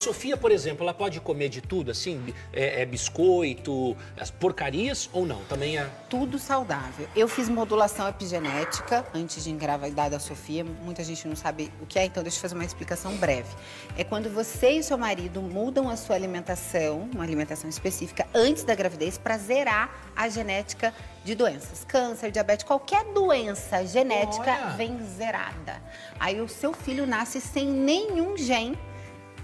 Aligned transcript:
Sofia, 0.00 0.36
por 0.36 0.52
exemplo, 0.52 0.84
ela 0.84 0.94
pode 0.94 1.20
comer 1.20 1.48
de 1.48 1.60
tudo, 1.60 1.90
assim? 1.90 2.32
É, 2.52 2.82
é, 2.82 2.86
biscoito, 2.86 3.96
as 4.16 4.30
porcarias 4.30 5.10
ou 5.12 5.26
não? 5.26 5.42
Também 5.46 5.76
é. 5.76 5.90
Tudo 6.08 6.38
saudável. 6.38 7.08
Eu 7.16 7.26
fiz 7.26 7.48
modulação 7.48 8.08
epigenética 8.08 9.04
antes 9.12 9.42
de 9.42 9.50
engravidar 9.50 10.08
da 10.08 10.20
Sofia. 10.20 10.64
Muita 10.64 11.02
gente 11.02 11.26
não 11.26 11.34
sabe 11.34 11.72
o 11.82 11.84
que 11.84 11.98
é, 11.98 12.04
então 12.04 12.22
deixa 12.22 12.38
eu 12.38 12.42
fazer 12.42 12.54
uma 12.54 12.64
explicação 12.64 13.16
breve. 13.16 13.48
É 13.96 14.04
quando 14.04 14.32
você 14.32 14.70
e 14.70 14.84
seu 14.84 14.96
marido 14.96 15.42
mudam 15.42 15.90
a 15.90 15.96
sua 15.96 16.14
alimentação, 16.14 17.10
uma 17.12 17.24
alimentação 17.24 17.68
específica, 17.68 18.24
antes 18.32 18.62
da 18.62 18.76
gravidez, 18.76 19.18
para 19.18 19.36
zerar 19.36 20.12
a 20.14 20.28
genética 20.28 20.94
de 21.24 21.34
doenças. 21.34 21.84
Câncer, 21.84 22.30
diabetes, 22.30 22.64
qualquer 22.64 23.04
doença 23.06 23.84
genética 23.84 24.58
Olha. 24.62 24.76
vem 24.76 24.96
zerada. 25.04 25.82
Aí 26.20 26.40
o 26.40 26.48
seu 26.48 26.72
filho 26.72 27.04
nasce 27.04 27.40
sem 27.40 27.66
nenhum 27.66 28.36
gene 28.36 28.78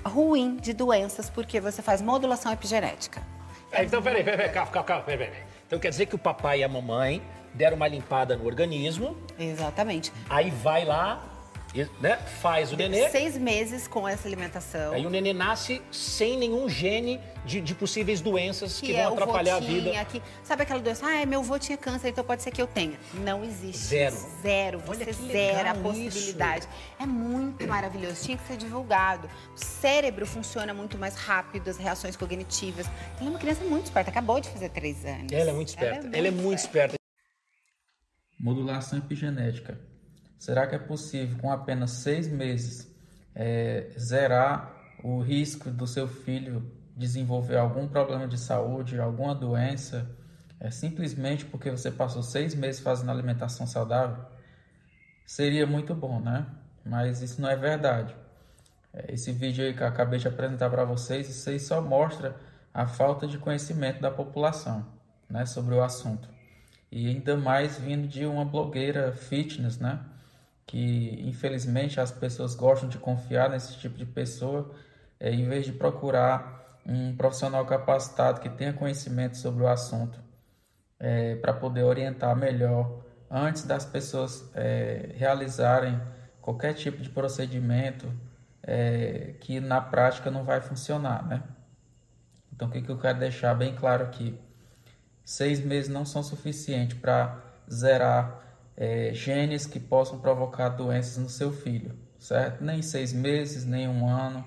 ruim 0.04 0.56
de 0.56 0.72
doenças 0.72 1.30
porque 1.30 1.60
você 1.60 1.82
faz 1.82 2.00
modulação 2.00 2.52
epigenética. 2.52 3.22
É, 3.72 3.84
então, 3.84 4.02
peraí, 4.02 4.22
peraí, 4.22 4.38
peraí, 4.38 4.52
calma, 4.54 4.70
calma, 4.70 4.86
calma, 4.86 5.04
peraí, 5.04 5.26
peraí. 5.26 5.42
Então 5.66 5.78
quer 5.78 5.88
dizer 5.88 6.06
que 6.06 6.14
o 6.14 6.18
papai 6.18 6.60
e 6.60 6.64
a 6.64 6.68
mamãe 6.68 7.22
deram 7.52 7.76
uma 7.76 7.88
limpada 7.88 8.36
no 8.36 8.46
organismo. 8.46 9.16
Exatamente. 9.38 10.12
Aí 10.28 10.50
vai 10.50 10.84
lá, 10.84 11.22
né? 12.00 12.16
Faz 12.40 12.72
o 12.72 12.76
nenê. 12.76 13.08
Seis 13.10 13.36
meses 13.36 13.88
com 13.88 14.06
essa 14.06 14.28
alimentação. 14.28 14.92
Aí 14.92 15.04
o 15.04 15.10
nenê 15.10 15.32
nasce 15.32 15.82
sem 15.90 16.38
nenhum 16.38 16.68
gene 16.68 17.20
de, 17.44 17.60
de 17.60 17.74
possíveis 17.74 18.20
doenças 18.20 18.80
que, 18.80 18.86
que 18.86 18.96
é 18.96 19.04
vão 19.04 19.14
atrapalhar 19.14 19.56
a 19.56 19.60
vida. 19.60 20.04
Que, 20.04 20.22
sabe 20.42 20.62
aquela 20.62 20.80
doença? 20.80 21.04
Ah, 21.06 21.26
meu 21.26 21.40
avô 21.40 21.58
tinha 21.58 21.76
câncer, 21.76 22.08
então 22.08 22.24
pode 22.24 22.42
ser 22.42 22.50
que 22.50 22.62
eu 22.62 22.66
tenha. 22.66 22.98
Não 23.14 23.44
existe. 23.44 23.78
Zero. 23.78 24.16
Zero. 24.42 24.78
Você 24.80 25.12
zera 25.12 25.72
a 25.72 25.74
possibilidade. 25.74 26.66
Isso. 26.66 27.02
É 27.02 27.06
muito 27.06 27.66
maravilhoso. 27.66 28.24
Tinha 28.24 28.38
que 28.38 28.46
ser 28.46 28.56
divulgado. 28.56 29.28
O 29.54 29.58
cérebro 29.58 30.26
funciona 30.26 30.72
muito 30.72 30.96
mais 30.96 31.16
rápido, 31.16 31.68
as 31.68 31.76
reações 31.76 32.16
cognitivas. 32.16 32.86
Ela 33.18 33.26
é 33.26 33.30
uma 33.30 33.38
criança 33.38 33.64
muito 33.64 33.86
esperta, 33.86 34.10
acabou 34.10 34.40
de 34.40 34.48
fazer 34.48 34.68
três 34.68 35.04
anos. 35.04 35.32
Ela 35.32 35.50
é 35.50 35.52
muito 35.52 35.68
esperta. 35.68 35.96
Ela 35.96 35.98
é 35.98 36.02
muito, 36.02 36.16
Ela 36.16 36.28
é 36.28 36.30
muito 36.30 36.58
esperta. 36.58 36.94
esperta. 36.94 37.04
Modulação 38.38 38.98
epigenética 38.98 39.78
Será 40.44 40.66
que 40.66 40.74
é 40.74 40.78
possível, 40.78 41.38
com 41.38 41.50
apenas 41.50 41.90
seis 41.90 42.28
meses, 42.28 42.86
é, 43.34 43.88
zerar 43.98 44.76
o 45.02 45.22
risco 45.22 45.70
do 45.70 45.86
seu 45.86 46.06
filho 46.06 46.70
desenvolver 46.94 47.56
algum 47.56 47.88
problema 47.88 48.28
de 48.28 48.38
saúde, 48.38 49.00
alguma 49.00 49.34
doença, 49.34 50.06
é, 50.60 50.70
simplesmente 50.70 51.46
porque 51.46 51.70
você 51.70 51.90
passou 51.90 52.22
seis 52.22 52.54
meses 52.54 52.82
fazendo 52.82 53.10
alimentação 53.10 53.66
saudável? 53.66 54.22
Seria 55.24 55.66
muito 55.66 55.94
bom, 55.94 56.20
né? 56.20 56.44
Mas 56.84 57.22
isso 57.22 57.40
não 57.40 57.48
é 57.48 57.56
verdade. 57.56 58.14
É, 58.92 59.14
esse 59.14 59.32
vídeo 59.32 59.64
aí 59.64 59.72
que 59.72 59.82
eu 59.82 59.86
acabei 59.86 60.18
de 60.18 60.28
apresentar 60.28 60.68
para 60.68 60.84
vocês, 60.84 61.26
isso 61.26 61.48
aí 61.48 61.58
só 61.58 61.80
mostra 61.80 62.36
a 62.74 62.86
falta 62.86 63.26
de 63.26 63.38
conhecimento 63.38 63.98
da 63.98 64.10
população 64.10 64.84
né, 65.26 65.46
sobre 65.46 65.74
o 65.74 65.82
assunto. 65.82 66.28
E 66.92 67.08
ainda 67.08 67.34
mais 67.34 67.78
vindo 67.78 68.06
de 68.06 68.26
uma 68.26 68.44
blogueira 68.44 69.10
fitness, 69.14 69.78
né? 69.78 70.00
Que 70.66 71.20
infelizmente 71.28 72.00
as 72.00 72.10
pessoas 72.10 72.54
gostam 72.54 72.88
de 72.88 72.98
confiar 72.98 73.50
nesse 73.50 73.76
tipo 73.78 73.96
de 73.96 74.06
pessoa, 74.06 74.70
é, 75.20 75.30
em 75.30 75.48
vez 75.48 75.66
de 75.66 75.72
procurar 75.72 76.80
um 76.86 77.16
profissional 77.16 77.64
capacitado 77.64 78.40
que 78.40 78.48
tenha 78.48 78.72
conhecimento 78.72 79.36
sobre 79.36 79.62
o 79.62 79.68
assunto 79.68 80.18
é, 80.98 81.36
para 81.36 81.52
poder 81.52 81.82
orientar 81.82 82.36
melhor 82.36 83.04
antes 83.30 83.64
das 83.64 83.84
pessoas 83.84 84.50
é, 84.54 85.12
realizarem 85.16 86.00
qualquer 86.40 86.74
tipo 86.74 87.02
de 87.02 87.08
procedimento 87.08 88.12
é, 88.62 89.34
que 89.40 89.60
na 89.60 89.80
prática 89.80 90.30
não 90.30 90.44
vai 90.44 90.60
funcionar, 90.60 91.26
né? 91.26 91.42
Então, 92.52 92.68
o 92.68 92.70
que, 92.70 92.82
que 92.82 92.90
eu 92.90 92.98
quero 92.98 93.18
deixar 93.18 93.54
bem 93.54 93.74
claro 93.74 94.04
aqui? 94.04 94.38
Seis 95.24 95.58
meses 95.58 95.90
não 95.90 96.04
são 96.04 96.22
suficientes 96.22 96.96
para 96.98 97.42
zerar 97.70 98.53
é, 98.76 99.12
genes 99.12 99.66
que 99.66 99.78
possam 99.78 100.18
provocar 100.18 100.70
doenças 100.70 101.16
no 101.16 101.28
seu 101.28 101.52
filho, 101.52 101.96
certo? 102.18 102.62
Nem 102.62 102.82
seis 102.82 103.12
meses, 103.12 103.64
nem 103.64 103.88
um 103.88 104.08
ano. 104.08 104.44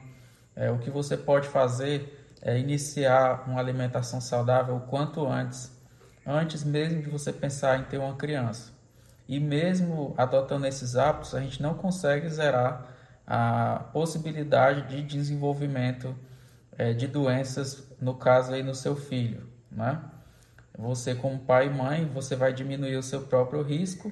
É, 0.55 0.71
o 0.71 0.79
que 0.79 0.89
você 0.89 1.15
pode 1.15 1.47
fazer 1.47 2.35
é 2.41 2.57
iniciar 2.57 3.45
uma 3.47 3.59
alimentação 3.59 4.19
saudável 4.19 4.75
o 4.75 4.81
quanto 4.81 5.25
antes, 5.25 5.71
antes 6.25 6.63
mesmo 6.63 7.01
de 7.01 7.09
você 7.09 7.31
pensar 7.31 7.79
em 7.79 7.83
ter 7.83 7.97
uma 7.97 8.15
criança. 8.15 8.71
E 9.27 9.39
mesmo 9.39 10.13
adotando 10.17 10.65
esses 10.65 10.95
hábitos, 10.95 11.35
a 11.35 11.41
gente 11.41 11.61
não 11.61 11.73
consegue 11.73 12.29
zerar 12.29 12.87
a 13.25 13.89
possibilidade 13.91 14.87
de 14.87 15.03
desenvolvimento 15.03 16.15
é, 16.77 16.93
de 16.93 17.07
doenças, 17.07 17.91
no 17.99 18.15
caso 18.15 18.53
aí 18.53 18.63
no 18.63 18.73
seu 18.73 18.95
filho, 18.95 19.49
né? 19.69 20.01
Você, 20.77 21.15
como 21.15 21.39
pai 21.39 21.67
e 21.67 21.69
mãe, 21.69 22.05
você 22.05 22.35
vai 22.35 22.53
diminuir 22.53 22.95
o 22.95 23.03
seu 23.03 23.21
próprio 23.21 23.63
risco 23.63 24.11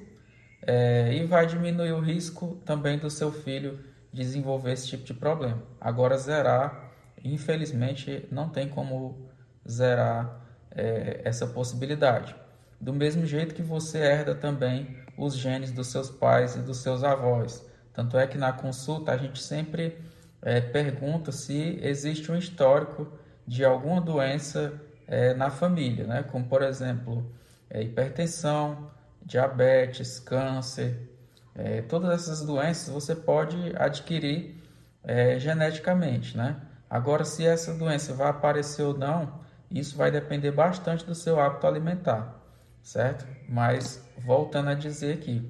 é, 0.66 1.14
e 1.14 1.24
vai 1.24 1.46
diminuir 1.46 1.92
o 1.92 2.00
risco 2.00 2.60
também 2.64 2.98
do 2.98 3.08
seu 3.08 3.30
filho 3.30 3.78
desenvolver 4.12 4.72
esse 4.72 4.88
tipo 4.88 5.04
de 5.04 5.14
problema. 5.14 5.62
Agora, 5.80 6.16
zerar, 6.16 6.90
infelizmente, 7.22 8.26
não 8.32 8.48
tem 8.48 8.68
como 8.68 9.28
zerar 9.68 10.40
é, 10.72 11.20
essa 11.24 11.46
possibilidade. 11.46 12.34
Do 12.80 12.92
mesmo 12.92 13.24
jeito 13.24 13.54
que 13.54 13.62
você 13.62 13.98
herda 13.98 14.34
também 14.34 14.96
os 15.16 15.36
genes 15.36 15.70
dos 15.70 15.86
seus 15.86 16.10
pais 16.10 16.56
e 16.56 16.60
dos 16.60 16.78
seus 16.78 17.04
avós. 17.04 17.64
Tanto 17.92 18.18
é 18.18 18.26
que 18.26 18.36
na 18.36 18.52
consulta 18.52 19.12
a 19.12 19.16
gente 19.16 19.42
sempre 19.42 19.96
é, 20.42 20.60
pergunta 20.60 21.32
se 21.32 21.78
existe 21.80 22.30
um 22.30 22.36
histórico 22.36 23.10
de 23.46 23.64
alguma 23.64 24.00
doença 24.00 24.80
é, 25.06 25.34
na 25.34 25.50
família, 25.50 26.06
né? 26.06 26.22
como 26.22 26.44
por 26.46 26.62
exemplo 26.62 27.30
é, 27.70 27.82
hipertensão, 27.82 28.90
diabetes, 29.24 30.18
câncer, 30.18 31.08
é, 31.54 31.82
todas 31.82 32.10
essas 32.10 32.42
doenças 32.42 32.88
você 32.92 33.14
pode 33.14 33.72
adquirir 33.76 34.62
é, 35.02 35.38
geneticamente, 35.38 36.36
né? 36.36 36.56
Agora, 36.88 37.24
se 37.24 37.44
essa 37.44 37.72
doença 37.74 38.12
vai 38.12 38.28
aparecer 38.28 38.82
ou 38.82 38.96
não, 38.96 39.40
isso 39.70 39.96
vai 39.96 40.10
depender 40.10 40.52
bastante 40.52 41.04
do 41.04 41.14
seu 41.14 41.40
hábito 41.40 41.66
alimentar, 41.66 42.40
certo? 42.82 43.26
Mas, 43.48 44.04
voltando 44.18 44.68
a 44.68 44.74
dizer 44.74 45.14
aqui, 45.14 45.48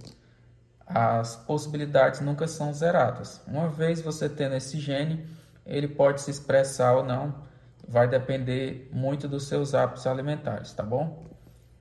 as 0.87 1.37
possibilidades 1.37 2.21
nunca 2.21 2.47
são 2.47 2.73
zeradas. 2.73 3.43
Uma 3.47 3.69
vez 3.69 4.01
você 4.01 4.29
tendo 4.29 4.55
esse 4.55 4.79
gene, 4.79 5.27
ele 5.67 5.89
pode 5.89 6.21
se 6.21 6.31
expressar 6.31 6.95
ou 6.95 7.05
não 7.05 7.35
vai 7.89 8.09
depender 8.09 8.89
muito 8.93 9.29
dos 9.29 9.45
seus 9.49 9.75
hábitos 9.75 10.07
alimentares, 10.07 10.73
tá 10.73 10.83
bom? 10.83 11.36